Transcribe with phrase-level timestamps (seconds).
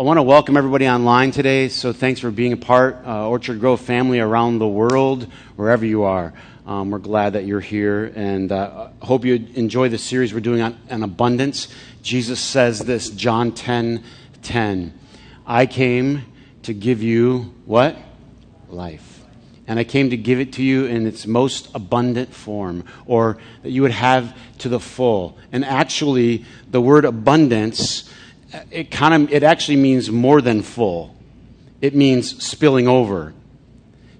[0.00, 1.68] I want to welcome everybody online today.
[1.68, 6.04] So thanks for being a part, uh, Orchard Grove family around the world, wherever you
[6.04, 6.32] are.
[6.64, 10.60] Um, we're glad that you're here, and uh, hope you enjoy the series we're doing
[10.60, 11.66] on, on abundance.
[12.00, 14.04] Jesus says this, John 10,
[14.42, 14.96] 10.
[15.44, 16.26] I came
[16.62, 17.96] to give you what?
[18.68, 19.24] Life.
[19.66, 23.70] And I came to give it to you in its most abundant form, or that
[23.70, 25.36] you would have to the full.
[25.50, 28.07] And actually, the word abundance
[28.70, 31.14] it kind of it actually means more than full.
[31.80, 33.34] It means spilling over.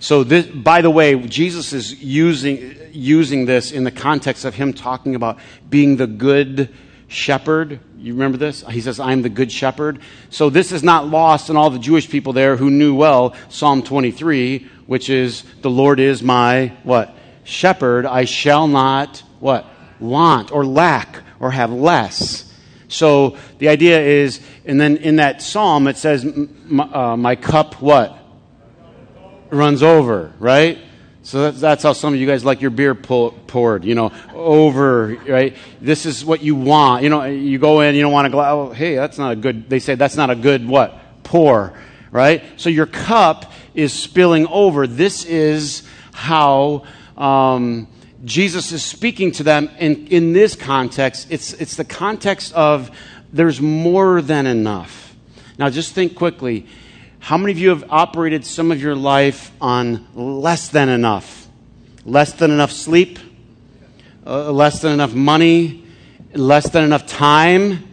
[0.00, 4.72] So this, by the way, Jesus is using using this in the context of him
[4.72, 6.68] talking about being the good
[7.08, 7.80] shepherd.
[7.98, 8.64] You remember this?
[8.70, 9.98] He says, "I am the good shepherd."
[10.30, 13.82] So this is not lost on all the Jewish people there who knew well Psalm
[13.82, 19.66] 23, which is, "The Lord is my what shepherd; I shall not what
[19.98, 22.47] want or lack or have less."
[22.88, 28.18] So the idea is, and then in that psalm it says, uh, "My cup what
[29.50, 30.78] runs over," right?
[31.28, 35.08] So that's, that's, how some of you guys like your beer poured, you know, over,
[35.28, 35.54] right?
[35.78, 37.02] This is what you want.
[37.02, 39.36] You know, you go in, you don't want to go, oh, hey, that's not a
[39.36, 41.22] good, they say that's not a good what?
[41.24, 41.74] Pour,
[42.10, 42.42] right?
[42.56, 44.86] So your cup is spilling over.
[44.86, 45.82] This is
[46.14, 46.84] how
[47.18, 47.88] um,
[48.24, 51.28] Jesus is speaking to them in, in this context.
[51.30, 52.90] It's, it's the context of
[53.32, 55.14] there's more than enough.
[55.58, 56.66] Now, just think quickly.
[57.20, 61.48] How many of you have operated some of your life on less than enough?
[62.04, 63.18] Less than enough sleep?
[64.26, 65.84] Uh, less than enough money?
[66.32, 67.84] Less than enough time?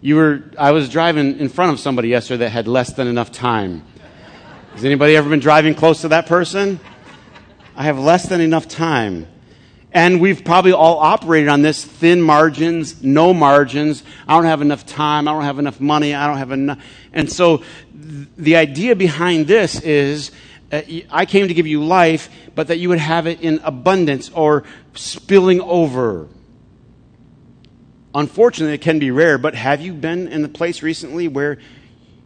[0.00, 3.32] You were, I was driving in front of somebody yesterday that had less than enough
[3.32, 3.84] time.
[4.74, 6.80] Has anybody ever been driving close to that person?
[7.76, 9.26] I have less than enough time.
[9.94, 14.02] And we've probably all operated on this thin margins, no margins.
[14.26, 15.28] I don't have enough time.
[15.28, 16.14] I don't have enough money.
[16.14, 16.84] I don't have enough.
[17.12, 20.32] And so th- the idea behind this is
[20.72, 24.30] uh, I came to give you life, but that you would have it in abundance
[24.30, 24.64] or
[24.94, 26.28] spilling over.
[28.12, 31.58] Unfortunately, it can be rare, but have you been in the place recently where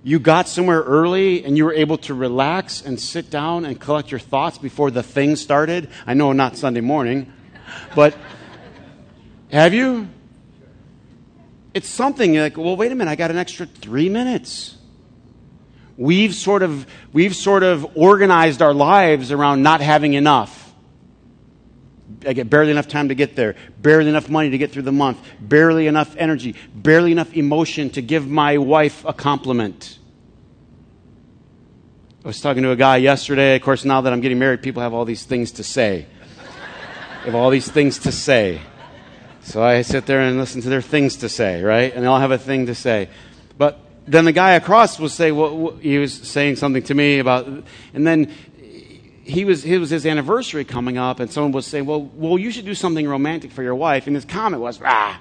[0.03, 4.11] you got somewhere early and you were able to relax and sit down and collect
[4.11, 5.91] your thoughts before the thing started?
[6.07, 7.31] I know not Sunday morning.
[7.95, 8.17] But
[9.51, 10.09] have you?
[11.75, 14.77] It's something like, well, wait a minute, I got an extra three minutes.
[15.97, 20.73] We've sort of, we've sort of organized our lives around not having enough.
[22.27, 24.93] I get barely enough time to get there, barely enough money to get through the
[24.93, 29.99] month, barely enough energy, barely enough emotion to give my wife a compliment.
[32.25, 33.57] I was talking to a guy yesterday.
[33.57, 36.07] Of course, now that I'm getting married, people have all these things to say
[37.29, 38.59] have all these things to say.
[39.43, 41.93] So I sit there and listen to their things to say, right?
[41.93, 43.11] And they all have a thing to say.
[43.59, 47.47] But then the guy across will say, well, he was saying something to me about,
[47.93, 48.33] and then
[49.25, 52.51] he was, it was his anniversary coming up, and someone was saying, well, well, you
[52.51, 54.07] should do something romantic for your wife.
[54.07, 55.21] And his comment was, ah,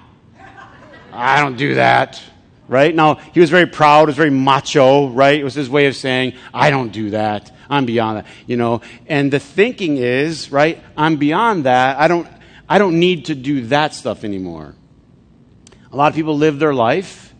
[1.12, 2.22] I don't do that.
[2.68, 2.94] Right?
[2.94, 5.40] Now, he was very proud, was very macho, right?
[5.40, 7.50] It was his way of saying, I don't do that.
[7.70, 8.82] I'm beyond that, you know.
[9.06, 11.98] And the thinking is, right, I'm beyond that.
[11.98, 12.28] I don't,
[12.68, 14.74] I don't need to do that stuff anymore.
[15.90, 17.34] A lot of people live their life,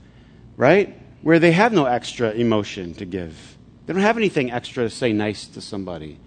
[0.56, 3.56] right, where they have no extra emotion to give.
[3.87, 6.19] They don't have anything extra to say nice to somebody.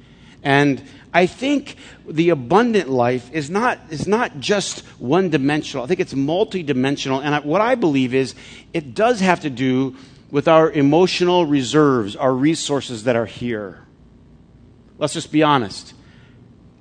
[0.43, 0.81] And
[1.13, 1.75] I think
[2.07, 5.83] the abundant life is not, is not just one dimensional.
[5.83, 7.21] I think it's multidimensional.
[7.21, 8.33] And I, what I believe is
[8.73, 9.95] it does have to do
[10.29, 13.85] with our emotional reserves, our resources that are here.
[14.97, 15.93] Let's just be honest.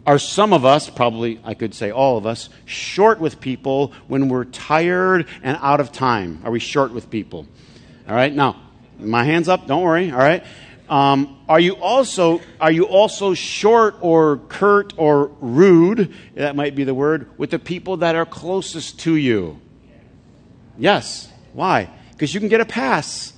[0.06, 4.28] Are some of us, probably I could say all of us, short with people when
[4.28, 6.40] we're tired and out of time?
[6.44, 7.46] Are we short with people?
[8.08, 8.60] All right, now,
[8.98, 10.44] my hand's up, don't worry, all right?
[10.90, 16.12] Um, are you also are you also short or curt or rude?
[16.34, 19.60] That might be the word with the people that are closest to you.
[20.76, 21.30] Yes.
[21.52, 21.88] Why?
[22.10, 23.32] Because you can get a pass,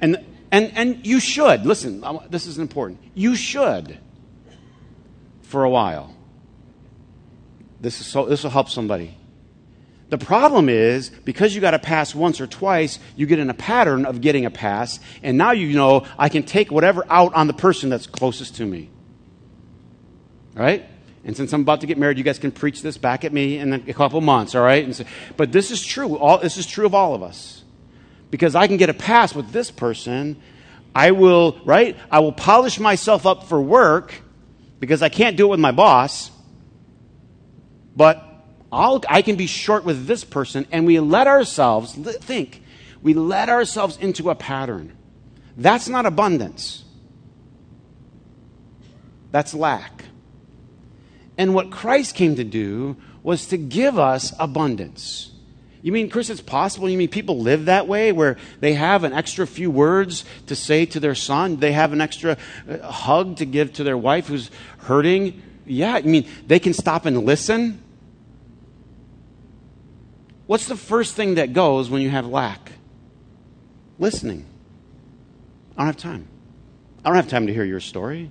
[0.00, 2.04] and and and you should listen.
[2.30, 3.00] This is important.
[3.14, 3.98] You should
[5.42, 6.14] for a while.
[7.80, 9.16] This, is so, this will help somebody.
[10.08, 13.54] The problem is, because you got a pass once or twice, you get in a
[13.54, 17.48] pattern of getting a pass, and now you know I can take whatever out on
[17.48, 18.88] the person that's closest to me.
[20.54, 20.86] Right?
[21.24, 23.58] And since I'm about to get married, you guys can preach this back at me
[23.58, 24.94] in a couple months, all right?
[24.94, 25.06] Say,
[25.36, 26.16] but this is true.
[26.16, 27.64] All, this is true of all of us.
[28.30, 30.40] Because I can get a pass with this person.
[30.94, 31.96] I will, right?
[32.12, 34.14] I will polish myself up for work
[34.78, 36.30] because I can't do it with my boss,
[37.96, 38.25] but
[38.72, 42.62] I'll, I can be short with this person, and we let ourselves, think,
[43.02, 44.96] we let ourselves into a pattern.
[45.56, 46.84] That's not abundance.
[49.30, 50.04] That's lack.
[51.38, 55.32] And what Christ came to do was to give us abundance.
[55.82, 56.88] You mean, Chris, it's possible?
[56.88, 60.84] You mean people live that way where they have an extra few words to say
[60.86, 61.56] to their son?
[61.58, 65.42] They have an extra uh, hug to give to their wife who's hurting?
[65.64, 67.82] Yeah, I mean, they can stop and listen?
[70.46, 72.72] What's the first thing that goes when you have lack?
[73.98, 74.46] Listening.
[75.76, 76.28] I don't have time.
[77.04, 78.30] I don't have time to hear your story.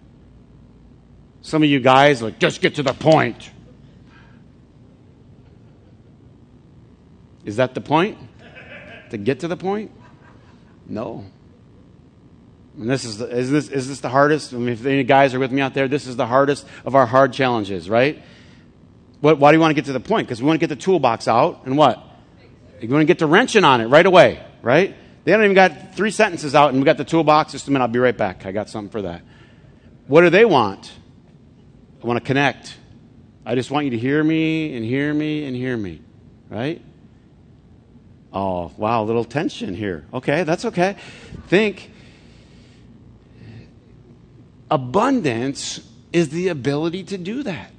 [1.41, 3.51] Some of you guys, like, just get to the point.
[7.43, 8.17] Is that the point?
[9.11, 9.91] to get to the point?
[10.87, 11.25] No.
[12.77, 14.53] And this is, the, is, this, is this the hardest?
[14.53, 16.95] I mean, if any guys are with me out there, this is the hardest of
[16.95, 18.21] our hard challenges, right?
[19.25, 20.27] What, why do you want to get to the point?
[20.27, 21.97] Because we want to get the toolbox out and what?
[22.79, 24.95] You want to get to wrenching on it right away, right?
[25.23, 27.51] They haven't even got three sentences out and we got the toolbox.
[27.51, 28.45] Just a minute, I'll be right back.
[28.45, 29.23] I got something for that.
[30.05, 30.93] What do they want?
[32.03, 32.77] I want to connect.
[33.47, 36.01] I just want you to hear me and hear me and hear me,
[36.47, 36.79] right?
[38.31, 40.05] Oh, wow, a little tension here.
[40.13, 40.97] Okay, that's okay.
[41.47, 41.89] Think
[44.69, 45.79] abundance
[46.13, 47.71] is the ability to do that.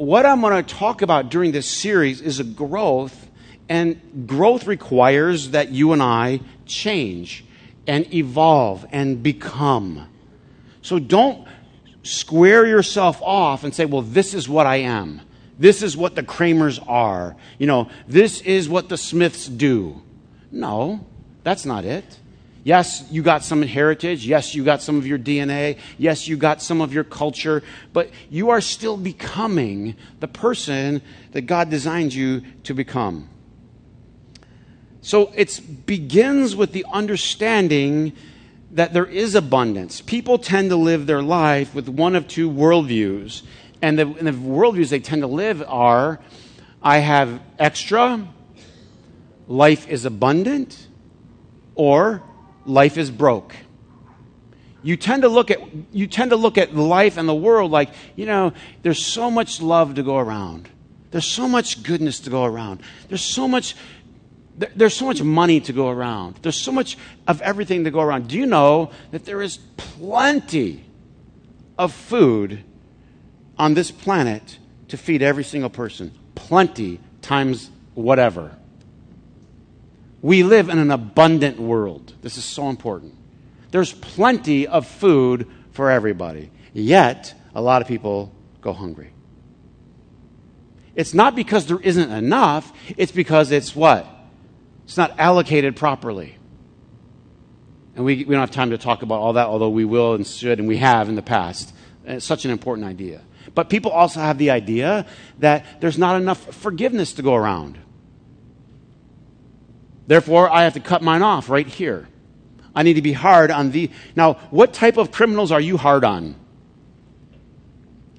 [0.00, 3.28] What I'm going to talk about during this series is a growth,
[3.68, 7.44] and growth requires that you and I change
[7.86, 10.08] and evolve and become.
[10.80, 11.46] So don't
[12.02, 15.20] square yourself off and say, well, this is what I am.
[15.58, 17.36] This is what the Kramers are.
[17.58, 20.00] You know, this is what the Smiths do.
[20.50, 21.04] No,
[21.44, 22.19] that's not it.
[22.62, 24.26] Yes, you got some heritage.
[24.26, 25.78] Yes, you got some of your DNA.
[25.96, 27.62] Yes, you got some of your culture.
[27.92, 31.00] But you are still becoming the person
[31.32, 33.28] that God designed you to become.
[35.00, 38.12] So it begins with the understanding
[38.72, 40.02] that there is abundance.
[40.02, 43.42] People tend to live their life with one of two worldviews.
[43.80, 46.20] And the, and the worldviews they tend to live are
[46.82, 48.28] I have extra,
[49.48, 50.86] life is abundant,
[51.74, 52.22] or
[52.64, 53.54] life is broke.
[54.82, 55.60] You tend to look at
[55.92, 58.52] you tend to look at life and the world like, you know,
[58.82, 60.68] there's so much love to go around.
[61.10, 62.80] There's so much goodness to go around.
[63.08, 63.76] There's so much
[64.76, 66.36] there's so much money to go around.
[66.42, 68.28] There's so much of everything to go around.
[68.28, 70.84] Do you know that there is plenty
[71.78, 72.62] of food
[73.60, 74.58] on this planet
[74.88, 76.12] to feed every single person.
[76.34, 78.56] Plenty times whatever.
[80.22, 82.14] We live in an abundant world.
[82.22, 83.14] This is so important.
[83.70, 86.50] There's plenty of food for everybody.
[86.72, 89.12] Yet, a lot of people go hungry.
[90.94, 94.06] It's not because there isn't enough, it's because it's what?
[94.84, 96.36] It's not allocated properly.
[97.94, 100.26] And we, we don't have time to talk about all that, although we will and
[100.26, 101.74] should, and we have in the past.
[102.04, 103.22] It's such an important idea.
[103.54, 105.06] But people also have the idea
[105.38, 107.78] that there's not enough forgiveness to go around.
[110.10, 112.08] Therefore, I have to cut mine off right here.
[112.74, 113.92] I need to be hard on the.
[114.16, 116.34] Now, what type of criminals are you hard on?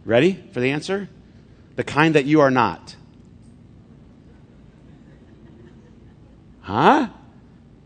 [0.05, 1.09] Ready for the answer?
[1.75, 2.95] The kind that you are not.
[6.61, 7.09] Huh?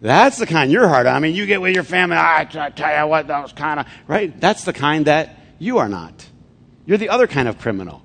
[0.01, 1.15] That's the kind you're hard on.
[1.15, 3.79] I mean, you get with your family, ah, I tell you what, that was kind
[3.79, 4.39] of, right?
[4.39, 6.27] That's the kind that you are not.
[6.85, 8.03] You're the other kind of criminal.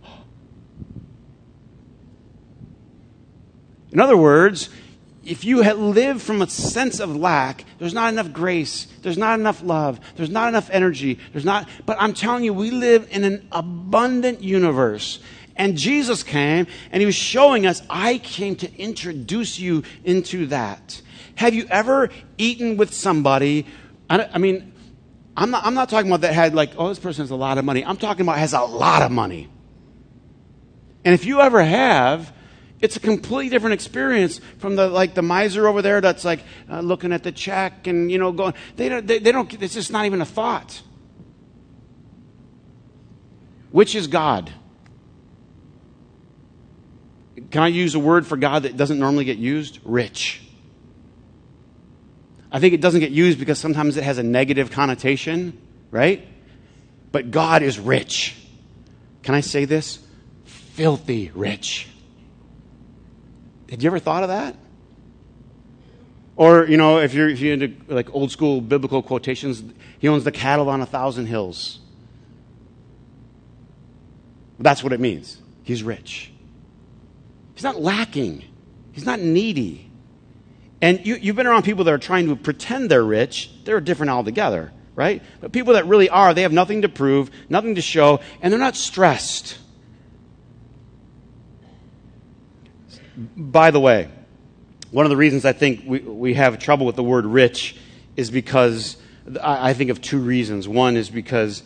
[3.93, 4.71] In other words,
[5.31, 9.39] if you had live from a sense of lack, there's not enough grace, there's not
[9.39, 13.23] enough love, there's not enough energy, there's not, but I'm telling you, we live in
[13.23, 15.21] an abundant universe.
[15.55, 21.01] And Jesus came and he was showing us, I came to introduce you into that.
[21.37, 23.67] Have you ever eaten with somebody?
[24.09, 24.73] I, I mean,
[25.37, 27.57] I'm not, I'm not talking about that had like, oh, this person has a lot
[27.57, 27.85] of money.
[27.85, 29.49] I'm talking about has a lot of money.
[31.05, 32.33] And if you ever have,
[32.81, 36.81] it's a completely different experience from the like the miser over there that's like uh,
[36.81, 38.55] looking at the check and you know going.
[38.77, 39.07] They don't.
[39.07, 39.63] They, they don't.
[39.63, 40.83] It's just not even a thought.
[43.71, 44.53] Which is God?
[47.51, 49.81] Can I use a word for God that doesn't normally get used?
[49.85, 50.43] Rich.
[52.53, 55.61] I think it doesn't get used because sometimes it has a negative connotation,
[55.91, 56.27] right?
[57.13, 58.37] But God is rich.
[59.23, 60.01] Can I say this?
[60.45, 61.89] Filthy rich.
[63.71, 64.57] Had you ever thought of that?
[66.37, 69.63] Or, you know, if you're, if you're into like old school biblical quotations,
[69.99, 71.79] he owns the cattle on a thousand hills.
[74.59, 75.39] That's what it means.
[75.63, 76.33] He's rich.
[77.55, 78.45] He's not lacking.
[78.93, 79.91] He's not needy.
[80.83, 84.11] And you, you've been around people that are trying to pretend they're rich, they're different
[84.11, 85.23] altogether, right?
[85.41, 88.59] But people that really are, they have nothing to prove, nothing to show, and they're
[88.59, 89.59] not stressed.
[93.37, 94.09] By the way,
[94.91, 97.77] one of the reasons I think we, we have trouble with the word rich
[98.17, 98.97] is because
[99.43, 100.67] I, I think of two reasons.
[100.67, 101.63] One is because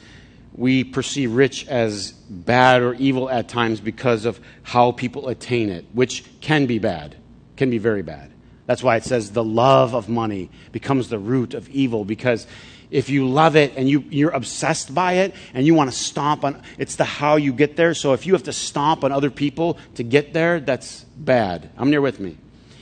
[0.57, 5.85] we perceive rich as bad or evil at times because of how people attain it,
[5.93, 7.17] which can be bad,
[7.57, 8.33] can be very bad.
[8.67, 12.47] That's why it says the love of money becomes the root of evil because
[12.91, 16.45] if you love it and you, you're obsessed by it and you want to stomp
[16.45, 17.95] on it's the how you get there.
[17.95, 21.71] So if you have to stomp on other people to get there, that's bad.
[21.77, 22.39] I'm near with me.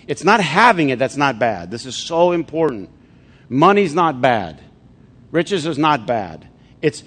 [0.07, 1.71] It's not having it that's not bad.
[1.71, 2.91] This is so important.
[3.49, 4.61] Money's not bad.
[5.31, 6.49] Riches is not bad.
[6.81, 7.03] It's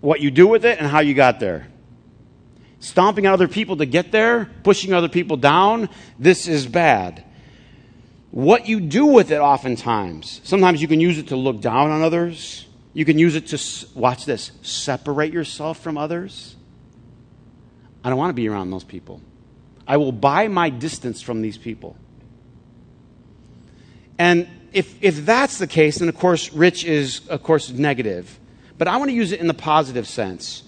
[0.00, 1.68] what you do with it and how you got there.
[2.78, 5.88] Stomping on other people to get there, pushing other people down,
[6.18, 7.24] this is bad.
[8.36, 12.02] What you do with it, oftentimes, sometimes you can use it to look down on
[12.02, 12.66] others.
[12.92, 16.54] You can use it to, watch this, separate yourself from others.
[18.04, 19.22] I don't want to be around those people.
[19.88, 21.96] I will buy my distance from these people.
[24.18, 28.38] And if, if that's the case, then of course, rich is, of course, negative.
[28.76, 30.62] But I want to use it in the positive sense.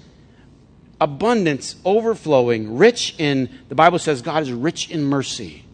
[1.02, 5.66] Abundance, overflowing, rich in, the Bible says God is rich in mercy.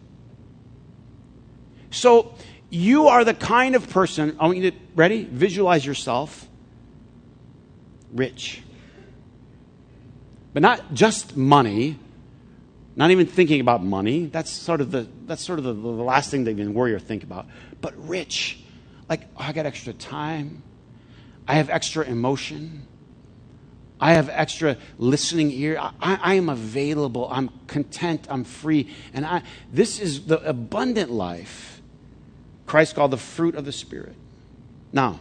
[1.91, 2.35] So
[2.69, 5.23] you are the kind of person, I want you to, ready?
[5.23, 6.47] Visualize yourself
[8.13, 8.61] rich.
[10.53, 11.99] But not just money,
[12.95, 14.25] not even thinking about money.
[14.25, 16.99] That's sort of the, that's sort of the, the last thing they even worry or
[16.99, 17.45] think about.
[17.81, 18.59] But rich.
[19.09, 20.63] Like, oh, I got extra time.
[21.47, 22.87] I have extra emotion.
[23.99, 25.77] I have extra listening ear.
[25.79, 27.27] I, I, am available.
[27.31, 28.27] I'm content.
[28.29, 28.93] I'm free.
[29.13, 31.74] And I, this is the abundant life
[32.65, 34.15] Christ called the fruit of the Spirit.
[34.91, 35.19] Now,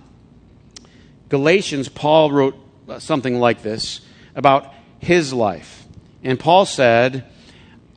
[1.28, 2.56] Galatians, Paul wrote
[2.88, 4.00] uh, something like this
[4.34, 5.84] about his life.
[6.22, 7.24] And Paul said,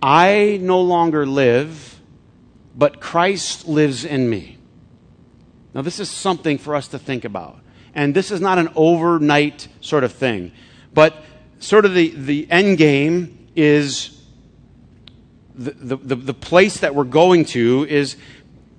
[0.01, 1.99] I no longer live,
[2.75, 4.57] but Christ lives in me.
[5.73, 7.59] Now, this is something for us to think about.
[7.93, 10.51] And this is not an overnight sort of thing,
[10.93, 11.23] but
[11.59, 14.21] sort of the, the end game is
[15.55, 18.15] the, the, the, the place that we're going to is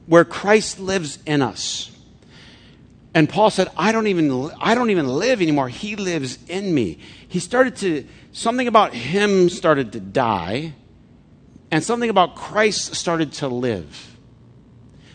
[0.08, 1.94] where Christ lives in us.
[3.14, 5.68] And Paul said, I don't even, I don't even live anymore.
[5.68, 6.98] He lives in me.
[7.28, 10.74] He started to, something about him started to die
[11.70, 14.16] and something about Christ started to live.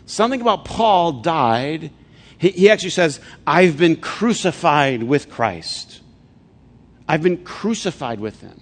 [0.05, 1.91] Something about Paul died.
[2.38, 6.01] He, he actually says, I've been crucified with Christ.
[7.07, 8.62] I've been crucified with him.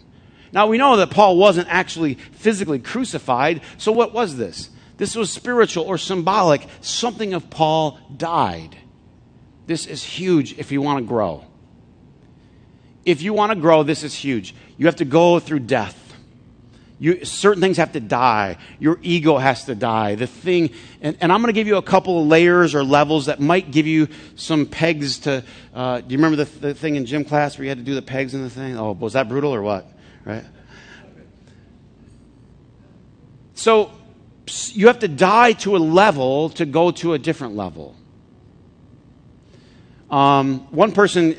[0.53, 4.69] Now we know that Paul wasn't actually physically crucified, so what was this?
[5.01, 6.61] This was spiritual or symbolic.
[6.81, 8.77] Something of Paul died.
[9.65, 11.43] This is huge if you want to grow.
[13.03, 14.53] If you want to grow, this is huge.
[14.77, 15.97] You have to go through death.
[16.99, 18.57] You, certain things have to die.
[18.77, 20.13] Your ego has to die.
[20.13, 20.69] The thing,
[21.01, 23.71] and, and I'm going to give you a couple of layers or levels that might
[23.71, 25.43] give you some pegs to.
[25.73, 27.95] Uh, do you remember the, the thing in gym class where you had to do
[27.95, 28.77] the pegs and the thing?
[28.77, 29.91] Oh, was that brutal or what?
[30.25, 30.45] Right?
[33.55, 33.93] So
[34.73, 37.95] you have to die to a level to go to a different level.
[40.09, 41.35] Um, one person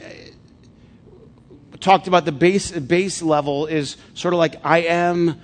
[1.81, 5.40] talked about the base, base level is sort of like I am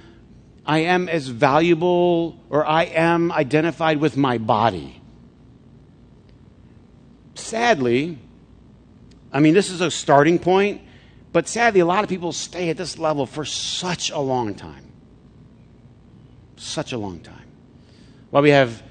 [0.64, 5.00] I am as valuable or I am identified with my body.
[7.34, 8.18] Sadly,
[9.32, 10.82] I mean, this is a starting point,
[11.32, 14.92] but sadly, a lot of people stay at this level for such a long time.
[16.56, 17.37] Such a long time.
[18.30, 18.82] Well, we have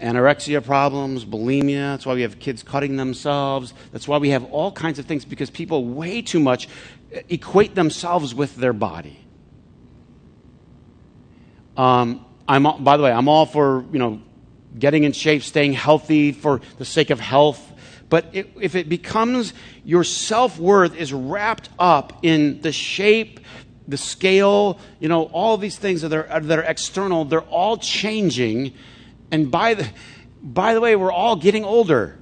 [0.00, 1.92] anorexia problems, bulimia.
[1.92, 3.72] That's why we have kids cutting themselves.
[3.92, 6.68] That's why we have all kinds of things because people way too much
[7.30, 9.18] equate themselves with their body.
[11.76, 14.20] Um, I'm, by the way, I'm all for, you know,
[14.78, 17.72] getting in shape, staying healthy for the sake of health.
[18.10, 23.40] But it, if it becomes your self worth is wrapped up in the shape,
[23.86, 28.72] the scale, you know, all these things that are, that are external, they're all changing.
[29.30, 29.88] And by the,
[30.42, 32.18] by the way, we're all getting older.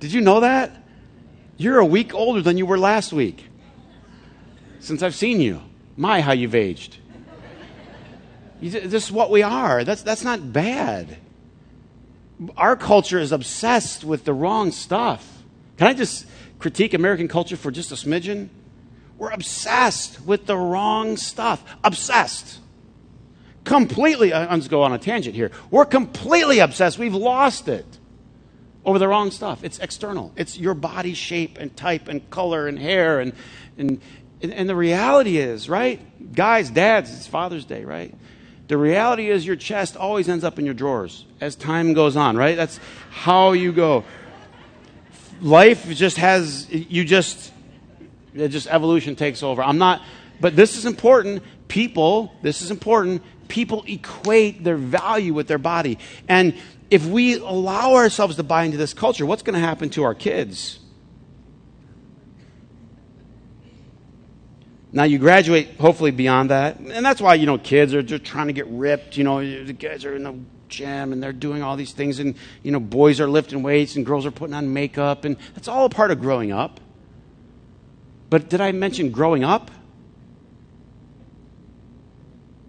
[0.00, 0.74] Did you know that?
[1.56, 3.44] You're a week older than you were last week
[4.80, 5.60] since I've seen you.
[5.96, 6.96] My, how you've aged.
[8.60, 9.84] This is what we are.
[9.84, 11.18] That's, that's not bad.
[12.56, 15.42] Our culture is obsessed with the wrong stuff.
[15.76, 16.26] Can I just
[16.58, 18.48] critique American culture for just a smidgen?
[19.18, 21.62] We're obsessed with the wrong stuff.
[21.84, 22.60] Obsessed.
[23.64, 25.50] completely, uh, I'm just go on a tangent here.
[25.70, 26.98] We're completely obsessed.
[26.98, 27.84] We've lost it
[28.84, 29.62] over the wrong stuff.
[29.62, 30.32] It's external.
[30.36, 33.34] It's your body shape and type and color and hair and,
[33.76, 34.00] and,
[34.40, 36.00] and the reality is, right?
[36.32, 38.14] Guys, dads, it's Father's Day, right?
[38.68, 42.36] The reality is your chest always ends up in your drawers as time goes on,
[42.36, 42.56] right?
[42.56, 42.78] That's
[43.10, 44.04] how you go.
[45.40, 47.52] Life just has, you just,
[48.40, 49.62] it just evolution takes over.
[49.62, 50.02] I'm not,
[50.40, 51.42] but this is important.
[51.68, 53.22] People, this is important.
[53.48, 55.98] People equate their value with their body.
[56.28, 56.54] And
[56.90, 60.14] if we allow ourselves to buy into this culture, what's going to happen to our
[60.14, 60.78] kids?
[64.90, 66.78] Now you graduate hopefully beyond that.
[66.78, 69.16] And that's why, you know, kids are just trying to get ripped.
[69.18, 72.34] You know, the guys are in the gym and they're doing all these things and,
[72.62, 75.84] you know, boys are lifting weights and girls are putting on makeup and that's all
[75.84, 76.80] a part of growing up.
[78.30, 79.70] But did I mention growing up?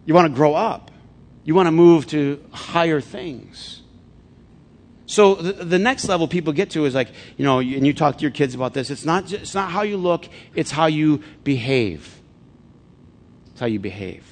[0.05, 0.91] You want to grow up.
[1.43, 3.81] You want to move to higher things.
[5.05, 8.17] So the, the, next level people get to is like, you know, and you talk
[8.17, 8.91] to your kids about this.
[8.91, 12.21] It's not, just, it's not how you look, it's how you behave.
[13.51, 14.23] It's how you behave.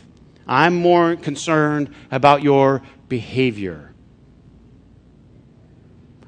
[0.47, 3.93] I'm more concerned about your behavior.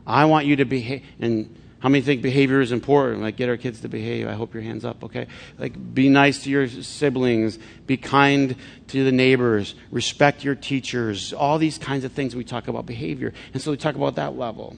[0.06, 1.03] I want you to behave.
[1.20, 3.22] And how many think behavior is important?
[3.22, 4.28] Like, get our kids to behave.
[4.28, 5.28] I hope your hands up, okay?
[5.58, 7.58] Like, be nice to your siblings.
[7.88, 8.56] Be kind
[8.88, 9.76] to the neighbors.
[9.90, 11.32] Respect your teachers.
[11.32, 13.34] All these kinds of things we talk about behavior.
[13.54, 14.76] And so we talk about that level.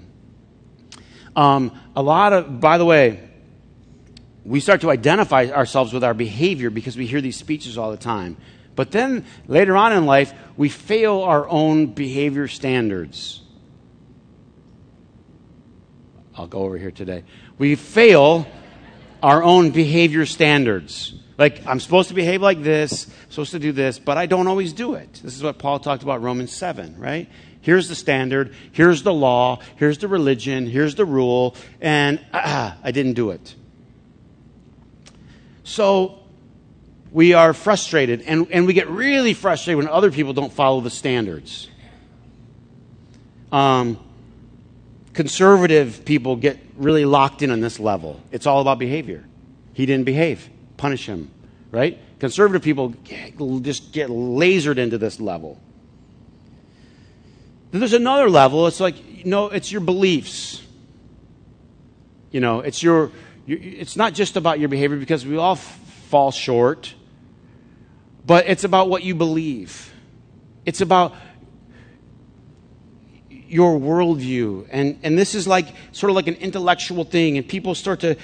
[1.36, 3.28] Um, a lot of, by the way,
[4.46, 7.98] we start to identify ourselves with our behavior because we hear these speeches all the
[7.98, 8.38] time.
[8.76, 13.41] But then later on in life, we fail our own behavior standards.
[16.36, 17.24] I'll go over here today.
[17.58, 18.48] We fail
[19.22, 21.14] our own behavior standards.
[21.38, 24.74] Like, I'm supposed to behave like this, supposed to do this, but I don't always
[24.74, 25.22] do it.
[25.24, 27.28] This is what Paul talked about Romans 7, right?
[27.62, 32.92] Here's the standard, here's the law, here's the religion, here's the rule, and ah, I
[32.92, 33.56] didn't do it.
[35.64, 36.20] So,
[37.12, 40.90] we are frustrated, and, and we get really frustrated when other people don't follow the
[40.90, 41.70] standards.
[43.52, 44.00] Um,
[45.14, 48.22] Conservative people get really locked in on this level.
[48.32, 49.26] It's all about behavior.
[49.74, 51.32] He didn't behave, punish him,
[51.72, 52.00] right?
[52.20, 52.90] Conservative people
[53.62, 55.60] just get lasered into this level.
[57.72, 58.68] Then there's another level.
[58.68, 60.62] It's like, you know, it's your beliefs.
[62.32, 63.12] You know, it's your,
[63.48, 66.94] it's not just about your behavior because we all f- fall short,
[68.26, 69.94] but it's about what you believe.
[70.66, 71.16] It's about
[73.52, 74.68] your worldview.
[74.72, 78.16] And, and this is like sort of like an intellectual thing, and people start to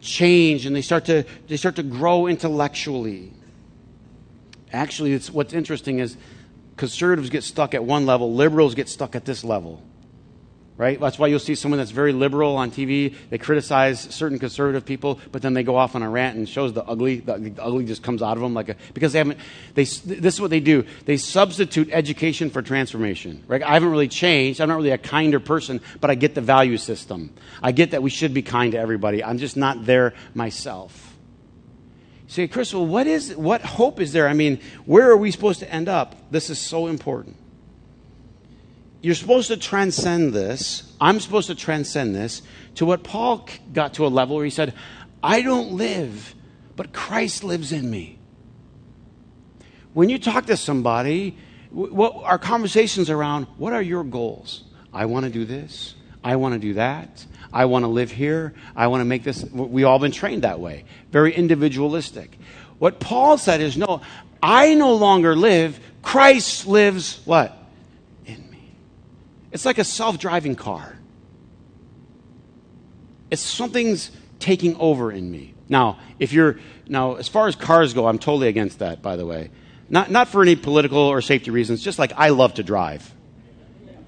[0.00, 3.32] change and they start to, they start to grow intellectually.
[4.72, 6.16] Actually, it's, what's interesting is
[6.76, 9.82] conservatives get stuck at one level, liberals get stuck at this level
[10.80, 10.98] right?
[10.98, 13.14] That's why you'll see someone that's very liberal on TV.
[13.28, 16.72] They criticize certain conservative people, but then they go off on a rant and shows
[16.72, 17.20] the ugly.
[17.20, 19.38] The, the ugly just comes out of them like a because they haven't.
[19.74, 20.86] They this is what they do.
[21.04, 23.44] They substitute education for transformation.
[23.46, 23.62] Right?
[23.62, 24.58] I haven't really changed.
[24.62, 27.34] I'm not really a kinder person, but I get the value system.
[27.62, 29.22] I get that we should be kind to everybody.
[29.22, 31.14] I'm just not there myself.
[32.26, 34.26] Say, Chris, well, what is what hope is there?
[34.26, 36.16] I mean, where are we supposed to end up?
[36.30, 37.36] This is so important
[39.02, 40.92] you're supposed to transcend this.
[41.00, 42.42] I'm supposed to transcend this
[42.76, 44.74] to what Paul got to a level where he said,
[45.22, 46.34] I don't live,
[46.76, 48.18] but Christ lives in me.
[49.92, 51.36] When you talk to somebody,
[51.70, 54.64] what our conversations around what are your goals?
[54.92, 55.94] I want to do this.
[56.22, 57.24] I want to do that.
[57.52, 58.54] I want to live here.
[58.76, 59.44] I want to make this.
[59.44, 60.84] We all been trained that way.
[61.10, 62.38] Very individualistic.
[62.78, 64.02] What Paul said is no,
[64.42, 65.80] I no longer live.
[66.02, 67.56] Christ lives what?
[69.52, 70.96] It's like a self driving car.
[73.30, 75.54] It's something's taking over in me.
[75.68, 76.58] Now, if you're,
[76.88, 79.50] now, as far as cars go, I'm totally against that, by the way.
[79.88, 83.12] Not, not for any political or safety reasons, just like I love to drive.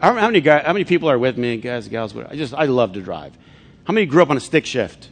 [0.00, 2.16] How many, guys, how many people are with me, guys, gals?
[2.16, 3.38] I just, I love to drive.
[3.84, 5.08] How many grew up on a stick shift?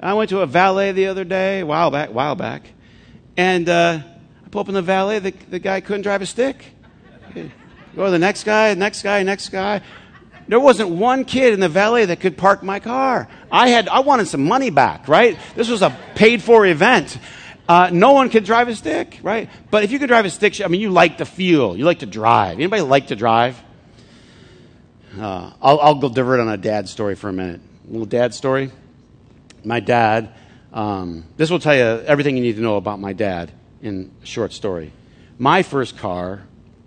[0.00, 2.68] I went to a valet the other day, a while back, while back,
[3.36, 4.00] and uh,
[4.44, 5.20] I pull up in the valet.
[5.20, 6.64] The, the guy couldn't drive a stick.
[7.94, 9.82] Go to the next guy, next guy, next guy.
[10.48, 13.28] There wasn't one kid in the valet that could park my car.
[13.50, 15.38] I had, I wanted some money back, right?
[15.54, 17.16] This was a paid for event.
[17.68, 19.48] Uh, no one could drive a stick, right?
[19.70, 21.76] But if you could drive a stick, I mean, you like the feel.
[21.76, 22.54] You like to drive.
[22.54, 23.62] Anybody like to drive?
[25.18, 27.60] Uh, I'll, I'll go divert on a dad story for a minute.
[27.88, 28.72] A little dad story.
[29.64, 30.34] My dad,
[30.72, 34.26] um, this will tell you everything you need to know about my dad in a
[34.26, 34.92] short story.
[35.38, 36.42] my first car,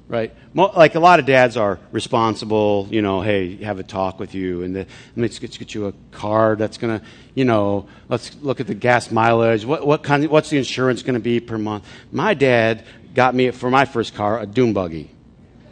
[0.08, 0.34] right?
[0.54, 4.64] Like a lot of dads are responsible, you know, hey, have a talk with you,
[4.64, 8.60] and the, let's get, get you a car that's going to, you know, let's look
[8.60, 9.66] at the gas mileage.
[9.66, 11.86] What, what kind, what's the insurance going to be per month?
[12.12, 15.10] My dad got me, for my first car, a dune buggy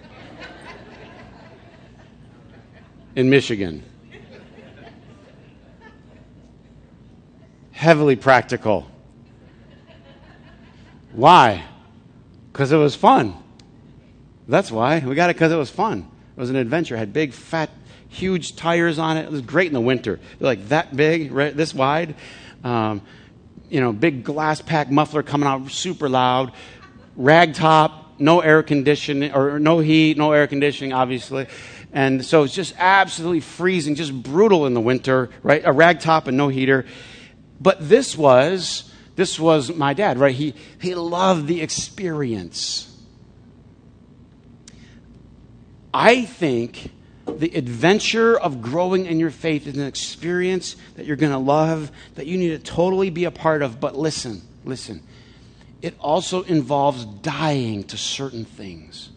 [3.15, 3.83] in Michigan.
[7.71, 8.87] Heavily practical.
[11.11, 11.65] Why?
[12.51, 13.42] Because it was fun.
[14.47, 14.99] That's why.
[14.99, 16.07] We got it because it was fun.
[16.35, 16.95] It was an adventure.
[16.95, 17.69] It had big, fat,
[18.09, 19.25] huge tires on it.
[19.25, 20.19] It was great in the winter.
[20.39, 22.15] They're like that big, right, this wide.
[22.63, 23.01] Um,
[23.69, 26.51] you know, big glass pack muffler coming out super loud.
[27.15, 31.47] Rag top, no air conditioning, or no heat, no air conditioning, obviously.
[31.91, 35.61] And so it's just absolutely freezing, just brutal in the winter, right?
[35.63, 36.85] A rag top and no heater.
[37.61, 40.35] But this was, this was my dad, right?
[40.35, 42.92] He, he loved the experience.
[45.93, 46.91] I think
[47.25, 51.91] the adventure of growing in your faith is an experience that you're going to love,
[52.15, 53.79] that you need to totally be a part of.
[53.79, 55.03] But listen, listen.
[55.81, 59.09] It also involves dying to certain things.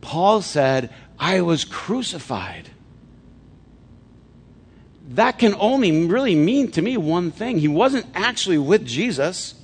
[0.00, 2.70] Paul said, I was crucified.
[5.10, 7.58] That can only really mean to me one thing.
[7.58, 9.54] He wasn't actually with Jesus,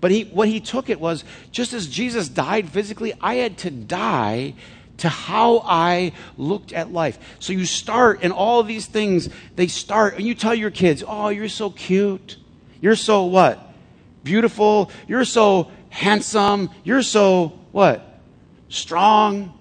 [0.00, 3.70] but he, what he took it was just as Jesus died physically, I had to
[3.70, 4.54] die
[5.00, 7.18] to how I looked at life.
[7.38, 11.28] So you start, and all these things, they start, and you tell your kids, oh,
[11.28, 12.36] you're so cute.
[12.80, 13.72] You're so what?
[14.24, 14.90] Beautiful.
[15.06, 16.70] You're so handsome.
[16.84, 18.20] You're so what?
[18.68, 19.58] Strong.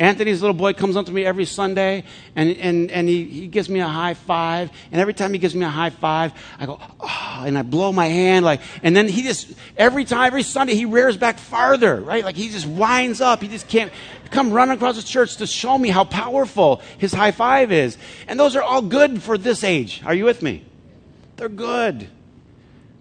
[0.00, 3.68] Anthony's little boy comes up to me every Sunday and, and, and he, he gives
[3.68, 4.70] me a high five.
[4.90, 7.92] And every time he gives me a high five, I go, oh, and I blow
[7.92, 8.42] my hand.
[8.42, 12.24] like, And then he just, every time, every Sunday, he rears back farther, right?
[12.24, 13.42] Like he just winds up.
[13.42, 13.92] He just can't
[14.30, 17.98] come running across the church to show me how powerful his high five is.
[18.26, 20.02] And those are all good for this age.
[20.06, 20.64] Are you with me?
[21.36, 22.08] They're good.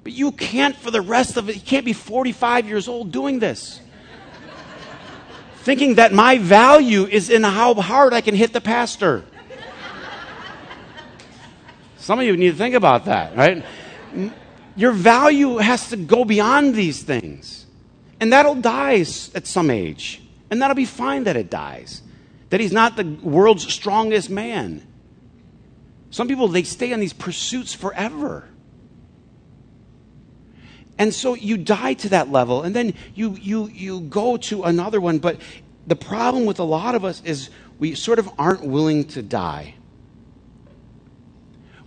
[0.03, 3.39] But you can't for the rest of it, you can't be 45 years old doing
[3.39, 3.79] this
[5.61, 9.23] thinking that my value is in how hard I can hit the pastor.
[11.97, 13.63] Some of you need to think about that, right?
[14.75, 17.65] Your value has to go beyond these things.
[18.19, 20.21] And that'll die at some age.
[20.49, 22.01] And that'll be fine that it dies.
[22.49, 24.85] That he's not the world's strongest man.
[26.09, 28.48] Some people, they stay on these pursuits forever.
[30.99, 34.99] And so you die to that level, and then you, you, you go to another
[34.99, 35.19] one.
[35.19, 35.39] But
[35.87, 39.75] the problem with a lot of us is we sort of aren't willing to die.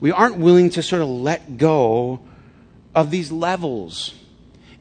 [0.00, 2.20] We aren't willing to sort of let go
[2.94, 4.14] of these levels.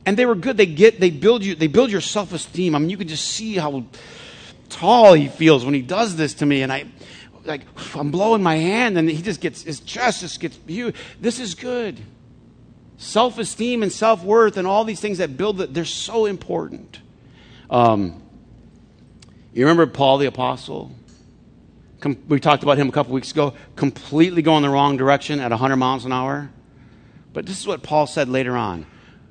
[0.05, 0.55] And they were good.
[0.55, 2.73] They get, they build you, they build your self-esteem.
[2.73, 3.83] I mean, you can just see how
[4.69, 6.61] tall he feels when he does this to me.
[6.61, 6.85] And I,
[7.43, 7.61] like,
[7.93, 10.95] I'm blowing my hand and he just gets, his chest just gets huge.
[11.19, 11.99] This is good
[13.01, 16.99] self esteem and self worth and all these things that build it, they're so important.
[17.69, 18.21] Um,
[19.53, 20.91] you remember Paul the Apostle?
[21.99, 25.51] Com- we talked about him a couple weeks ago, completely going the wrong direction at
[25.51, 26.49] 100 miles an hour.
[27.33, 28.85] But this is what Paul said later on.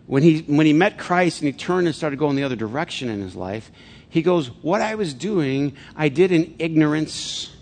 [0.07, 3.09] When he, when he met Christ and he turned and started going the other direction
[3.09, 3.71] in his life,
[4.09, 7.55] he goes, What I was doing, I did in ignorance.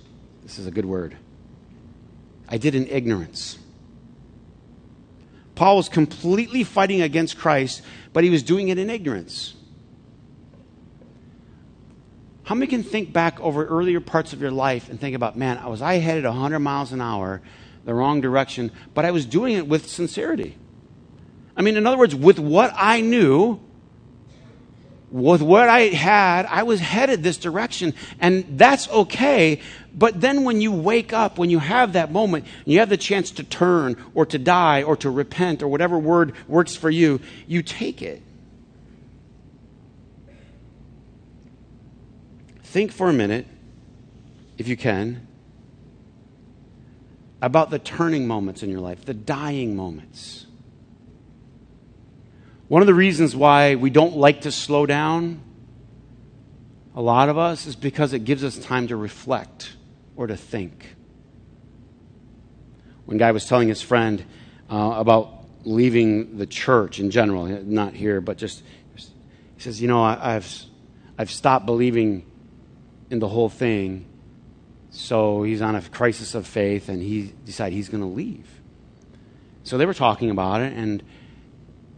[0.42, 1.16] This is a good word.
[2.49, 3.59] I did in ignorance.
[5.59, 9.57] Paul was completely fighting against Christ, but he was doing it in ignorance.
[12.44, 15.61] How many can think back over earlier parts of your life and think about, man,
[15.68, 17.42] was I headed 100 miles an hour
[17.85, 20.57] the wrong direction, but I was doing it with sincerity?
[21.57, 23.59] I mean, in other words, with what I knew,
[25.11, 29.61] with what I had, I was headed this direction, and that's okay.
[29.94, 33.31] But then when you wake up, when you have that moment, you have the chance
[33.33, 37.62] to turn or to die or to repent or whatever word works for you, you
[37.62, 38.23] take it.
[42.62, 43.47] Think for a minute,
[44.59, 45.27] if you can,
[47.40, 50.47] about the turning moments in your life, the dying moments.
[52.68, 55.40] One of the reasons why we don't like to slow down,
[56.94, 59.74] a lot of us, is because it gives us time to reflect
[60.16, 60.94] or to think.
[63.07, 64.22] One guy was telling his friend
[64.70, 65.33] uh, about
[65.64, 68.62] leaving the church in general, not here, but just,
[68.96, 70.62] he says, You know, I, I've,
[71.16, 72.26] I've stopped believing
[73.09, 74.04] in the whole thing.
[74.90, 78.46] So he's on a crisis of faith and he decided he's going to leave.
[79.62, 81.02] So they were talking about it, and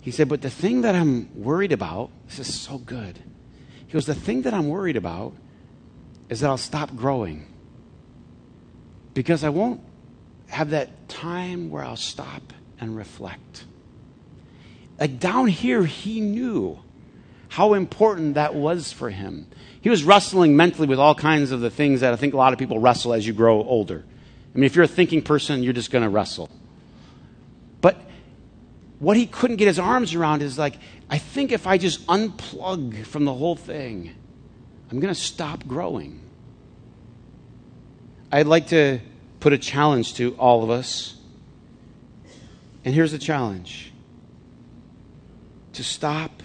[0.00, 3.18] he said, But the thing that I'm worried about, this is so good.
[3.86, 5.34] He goes, The thing that I'm worried about
[6.28, 7.46] is that I'll stop growing
[9.14, 9.80] because I won't
[10.48, 13.64] have that time where I'll stop and reflect.
[14.98, 16.78] Like down here, he knew
[17.48, 19.46] how important that was for him.
[19.80, 22.52] He was wrestling mentally with all kinds of the things that I think a lot
[22.52, 24.04] of people wrestle as you grow older.
[24.54, 26.50] I mean, if you're a thinking person, you're just going to wrestle.
[29.00, 30.76] What he couldn't get his arms around is like,
[31.08, 34.14] I think if I just unplug from the whole thing,
[34.90, 36.20] I'm going to stop growing.
[38.30, 39.00] I'd like to
[39.40, 41.16] put a challenge to all of us.
[42.84, 43.90] And here's the challenge
[45.72, 46.42] to stop,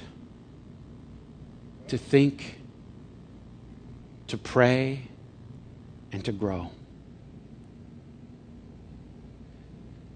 [1.89, 2.61] to think,
[4.27, 5.09] to pray,
[6.13, 6.71] and to grow.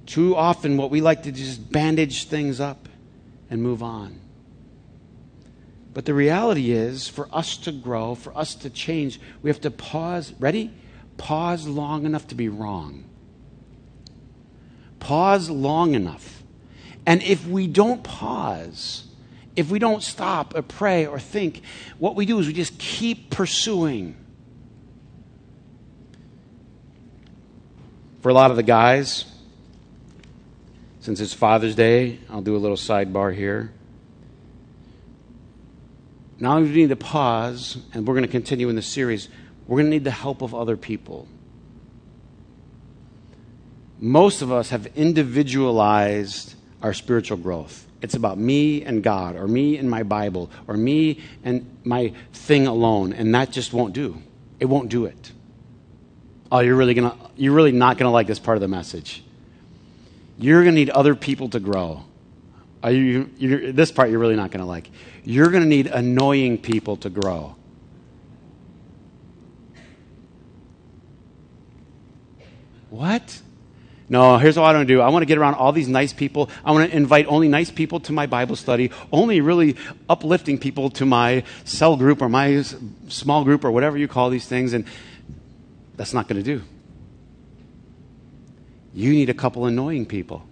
[0.10, 2.90] Too often, what we like to is bandage things up
[3.48, 4.20] and move on.
[5.94, 9.70] But the reality is, for us to grow, for us to change, we have to
[9.70, 10.34] pause.
[10.40, 10.74] Ready?
[11.18, 13.04] Pause long enough to be wrong.
[15.00, 16.42] Pause long enough.
[17.06, 19.06] And if we don't pause,
[19.56, 21.62] if we don't stop or pray or think,
[22.00, 24.16] what we do is we just keep pursuing.
[28.22, 29.26] For a lot of the guys,
[31.10, 33.72] since it's Father's Day, I'll do a little sidebar here.
[36.38, 39.28] Now we need to pause, and we're going to continue in the series.
[39.66, 41.28] We're going to need the help of other people.
[44.00, 47.88] Most of us have individualized our spiritual growth.
[48.04, 52.68] It's about me and God, or me and my Bible, or me and my thing
[52.68, 54.22] alone, and that just won't do.
[54.60, 55.32] It won't do it.
[56.52, 59.24] Oh, you're really gonna you're really not gonna like this part of the message.
[60.40, 62.06] You're going to need other people to grow.
[62.84, 64.90] You, this part you're really not going to like.
[65.26, 67.58] You're going to need annoying people to grow.
[72.90, 73.42] What?
[74.08, 75.02] No, here's what I want to do.
[75.02, 76.50] I want to get around all these nice people.
[76.64, 79.76] I want to invite only nice people to my Bible study, only really
[80.08, 82.64] uplifting people to my cell group or my
[83.10, 84.72] small group or whatever you call these things.
[84.72, 84.86] And
[85.98, 86.64] that's not going to do.
[88.94, 90.46] You need a couple annoying people.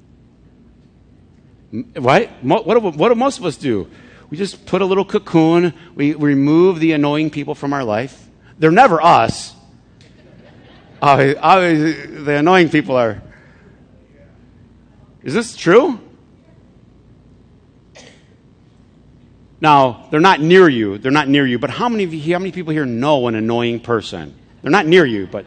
[1.71, 2.31] Right?
[2.43, 3.89] What do, what do most of us do?
[4.29, 8.27] We just put a little cocoon, we remove the annoying people from our life.
[8.59, 9.53] They're never us.
[11.01, 13.21] Obviously, the annoying people are.
[15.23, 15.99] Is this true?
[19.59, 20.97] Now, they're not near you.
[20.97, 21.57] They're not near you.
[21.59, 24.35] But how many, of you, how many people here know an annoying person?
[24.61, 25.45] They're not near you, but.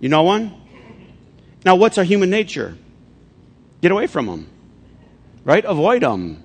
[0.00, 0.61] You know one?
[1.64, 2.76] Now, what's our human nature?
[3.80, 4.48] Get away from them,
[5.44, 5.64] right?
[5.64, 6.42] Avoid them.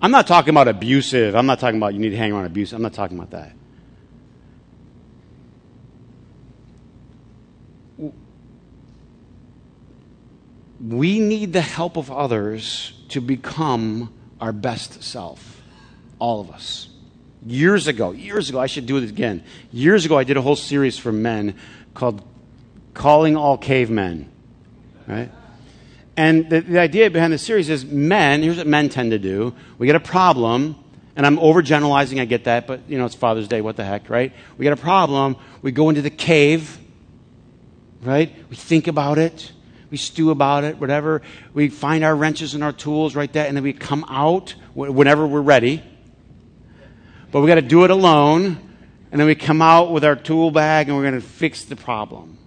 [0.00, 1.34] I'm not talking about abusive.
[1.34, 2.72] I'm not talking about you need to hang around abuse.
[2.72, 3.52] I'm not talking about that.
[10.80, 15.62] We need the help of others to become our best self.
[16.18, 16.88] All of us.
[17.44, 19.44] Years ago, years ago, I should do it again.
[19.70, 21.56] Years ago, I did a whole series for men
[21.94, 22.22] called
[22.96, 24.28] calling all cavemen,
[25.06, 25.30] right?
[26.16, 29.54] And the, the idea behind the series is men, here's what men tend to do.
[29.78, 30.76] We get a problem,
[31.14, 34.08] and I'm overgeneralizing, I get that, but you know, it's Father's Day, what the heck,
[34.08, 34.32] right?
[34.56, 36.78] We get a problem, we go into the cave,
[38.02, 38.34] right?
[38.48, 39.52] We think about it,
[39.90, 41.22] we stew about it, whatever.
[41.54, 45.26] We find our wrenches and our tools, right there, and then we come out whenever
[45.26, 45.82] we're ready.
[47.30, 48.58] But we got to do it alone,
[49.12, 51.76] and then we come out with our tool bag and we're going to fix the
[51.76, 52.38] problem.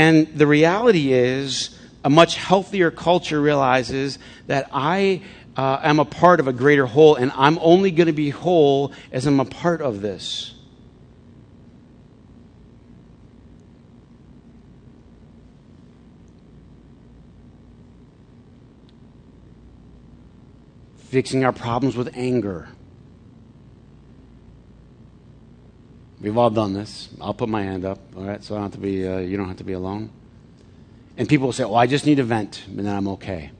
[0.00, 5.20] And the reality is, a much healthier culture realizes that I
[5.58, 8.94] uh, am a part of a greater whole, and I'm only going to be whole
[9.12, 10.54] as I'm a part of this.
[21.10, 22.70] Fixing our problems with anger
[26.20, 27.08] We've all done this.
[27.20, 28.42] I'll put my hand up, all right?
[28.44, 30.10] So I don't have to be, uh, you don't have to be alone.
[31.16, 33.50] And people will say, oh, I just need a vent, and then I'm okay.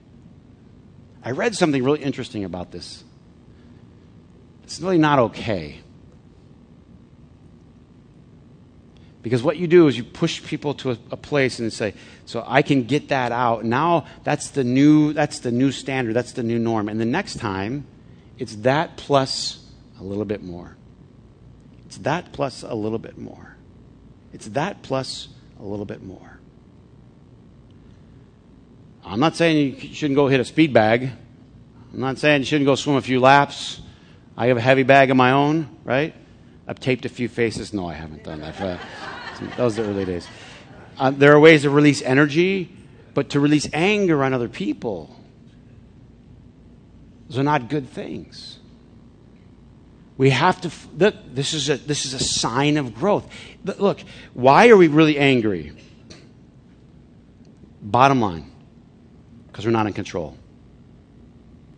[1.22, 3.04] I read something really interesting about this.
[4.64, 5.80] It's really not okay.
[9.22, 11.94] Because what you do is you push people to a, a, place and say,
[12.24, 13.64] so I can get that out.
[13.64, 16.88] Now that's the new that's the new standard, that's the new norm.
[16.88, 17.86] And the next time,
[18.38, 20.76] it's that plus a little bit more.
[21.90, 23.56] It's that plus a little bit more.
[24.32, 25.26] It's that plus
[25.58, 26.38] a little bit more.
[29.04, 31.10] I'm not saying you shouldn't go hit a speed bag.
[31.92, 33.80] I'm not saying you shouldn't go swim a few laps.
[34.36, 36.14] I have a heavy bag of my own, right?
[36.68, 37.72] I've taped a few faces.
[37.74, 38.56] No, I haven't done that.
[39.40, 40.28] that was the early days.
[40.96, 42.72] Uh, there are ways to release energy,
[43.14, 45.16] but to release anger on other people,
[47.28, 48.59] those are not good things.
[50.20, 53.26] We have to, look, this is a, this is a sign of growth.
[53.64, 54.00] Look,
[54.34, 55.72] why are we really angry?
[57.80, 58.44] Bottom line,
[59.46, 60.36] because we're not in control.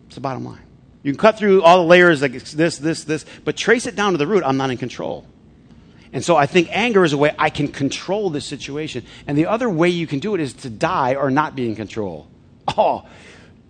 [0.07, 0.59] It's the bottom line.
[1.03, 4.11] You can cut through all the layers like this, this, this, but trace it down
[4.11, 4.43] to the root.
[4.45, 5.25] I'm not in control.
[6.11, 9.05] And so I think anger is a way I can control this situation.
[9.25, 11.77] And the other way you can do it is to die or not be in
[11.77, 12.27] control.
[12.77, 13.07] Oh,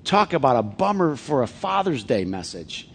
[0.03, 2.89] talk about a bummer for a Father's Day message.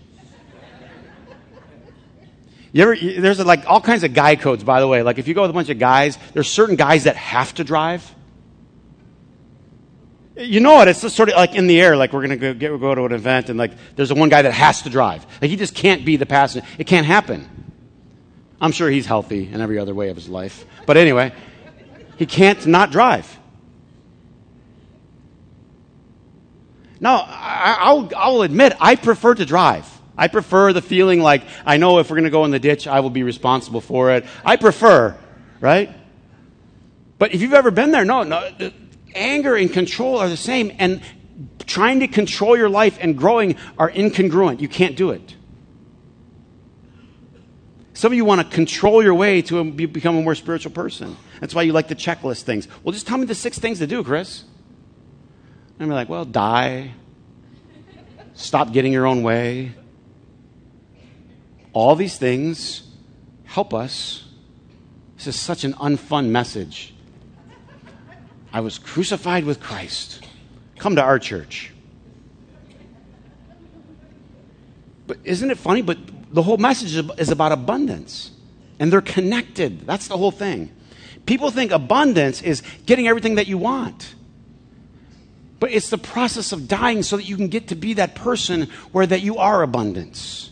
[2.79, 5.03] You ever, there's like all kinds of guy codes, by the way.
[5.03, 7.65] Like if you go with a bunch of guys, there's certain guys that have to
[7.65, 8.09] drive.
[10.37, 10.87] You know it.
[10.87, 11.97] It's just sort of like in the air.
[11.97, 14.53] Like we're to go, go to an event and like there's a one guy that
[14.53, 15.27] has to drive.
[15.43, 16.65] Like he just can't be the passenger.
[16.79, 17.49] It can't happen.
[18.61, 20.65] I'm sure he's healthy in every other way of his life.
[20.87, 21.33] But anyway,
[22.17, 23.41] he can't not drive.
[27.01, 29.98] Now, I'll, I'll admit, I prefer to drive.
[30.19, 32.87] I prefer the feeling like I know if we're going to go in the ditch,
[32.89, 34.27] I will be responsible for it.
[34.45, 35.17] I prefer,
[35.61, 35.95] right?
[37.19, 38.51] But if you've ever been there, no, no,
[39.15, 41.01] anger and control are the same, and
[41.67, 44.61] trying to control your life and growing are incongruent.
[44.61, 45.37] You can't do it.
[47.93, 51.17] Some of you want to control your way to become a more spiritual person.
[51.41, 52.69] That's why you like the checklist things.
[52.83, 54.45] Well, just tell me the six things to do, Chris.
[55.79, 56.95] And I'm like, well, die.
[58.35, 59.73] Stop getting your own way.
[61.79, 62.83] All these things
[63.45, 64.25] help us.
[65.17, 66.93] This is such an unfun message.
[68.53, 70.27] I was crucified with Christ.
[70.79, 71.73] Come to our church.
[75.07, 75.83] But isn't it funny?
[75.83, 75.99] But
[76.35, 78.33] the whole message is about abundance.
[78.81, 79.87] And they're connected.
[79.87, 80.73] That's the whole thing.
[81.27, 84.17] People think abundance is getting everything that you want.
[85.61, 88.63] But it's the process of dying so that you can get to be that person
[88.91, 90.51] where that you are abundance.